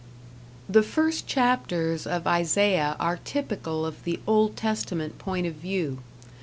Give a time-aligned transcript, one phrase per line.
[0.67, 5.99] The first chapters of Isaiah are typical of the Old Testament point of view.